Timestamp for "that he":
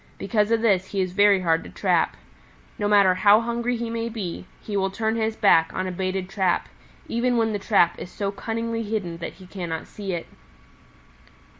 9.17-9.45